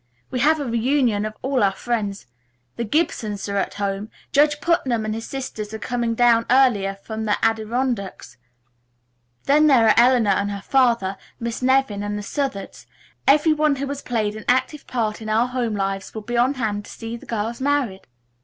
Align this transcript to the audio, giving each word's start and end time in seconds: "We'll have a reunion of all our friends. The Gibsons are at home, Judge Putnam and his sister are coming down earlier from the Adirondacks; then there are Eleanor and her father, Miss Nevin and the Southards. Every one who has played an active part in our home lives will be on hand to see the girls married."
"We'll 0.31 0.41
have 0.41 0.59
a 0.59 0.65
reunion 0.65 1.27
of 1.27 1.37
all 1.43 1.61
our 1.61 1.73
friends. 1.75 2.25
The 2.75 2.83
Gibsons 2.83 3.47
are 3.47 3.57
at 3.57 3.75
home, 3.75 4.09
Judge 4.31 4.59
Putnam 4.59 5.05
and 5.05 5.13
his 5.13 5.27
sister 5.27 5.63
are 5.75 5.77
coming 5.77 6.15
down 6.15 6.47
earlier 6.49 6.95
from 7.03 7.25
the 7.25 7.37
Adirondacks; 7.45 8.37
then 9.43 9.67
there 9.67 9.87
are 9.89 9.93
Eleanor 9.97 10.31
and 10.31 10.49
her 10.49 10.63
father, 10.63 11.17
Miss 11.39 11.61
Nevin 11.61 12.01
and 12.01 12.17
the 12.17 12.23
Southards. 12.23 12.87
Every 13.27 13.53
one 13.53 13.75
who 13.75 13.85
has 13.89 14.01
played 14.01 14.35
an 14.35 14.45
active 14.47 14.87
part 14.87 15.21
in 15.21 15.29
our 15.29 15.45
home 15.49 15.75
lives 15.75 16.15
will 16.15 16.23
be 16.23 16.35
on 16.35 16.55
hand 16.55 16.85
to 16.85 16.91
see 16.91 17.15
the 17.15 17.27
girls 17.27 17.61
married." 17.61 18.07